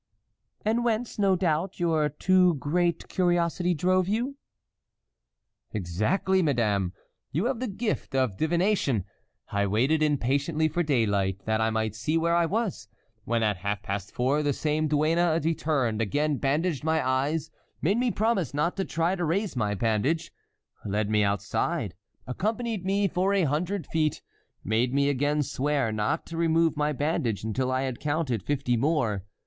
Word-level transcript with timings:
"And 0.65 0.83
whence, 0.83 1.19
no 1.19 1.35
doubt, 1.35 1.79
your 1.79 2.09
too 2.09 2.55
great 2.55 3.07
curiosity 3.07 3.75
drove 3.75 4.07
you?" 4.07 4.35
"Exactly, 5.73 6.41
madame; 6.41 6.93
you 7.31 7.45
have 7.45 7.59
the 7.59 7.67
gift 7.67 8.15
of 8.15 8.35
divination. 8.35 9.05
I 9.51 9.67
waited, 9.67 10.01
impatiently, 10.01 10.69
for 10.69 10.81
daylight, 10.81 11.45
that 11.45 11.61
I 11.61 11.69
might 11.69 11.93
see 11.93 12.17
where 12.17 12.35
I 12.35 12.47
was, 12.47 12.87
when 13.25 13.43
at 13.43 13.57
half 13.57 13.83
past 13.83 14.11
four 14.11 14.41
the 14.41 14.53
same 14.53 14.87
duenna 14.87 15.39
returned, 15.43 16.01
again 16.01 16.37
bandaged 16.37 16.83
my 16.83 17.07
eyes, 17.07 17.51
made 17.79 17.99
me 17.99 18.09
promise 18.09 18.55
not 18.55 18.75
to 18.77 18.85
try 18.85 19.13
to 19.15 19.23
raise 19.23 19.55
my 19.55 19.75
bandage, 19.75 20.33
led 20.83 21.11
me 21.11 21.23
outside, 21.23 21.93
accompanied 22.25 22.83
me 22.85 23.07
for 23.07 23.35
a 23.35 23.43
hundred 23.43 23.85
feet, 23.85 24.23
made 24.63 24.95
me 24.95 25.09
again 25.09 25.43
swear 25.43 25.91
not 25.91 26.25
to 26.25 26.37
remove 26.37 26.75
my 26.75 26.91
bandage 26.91 27.43
until 27.43 27.71
I 27.71 27.83
had 27.83 27.99
counted 27.99 28.41
fifty 28.41 28.75
more. 28.75 29.25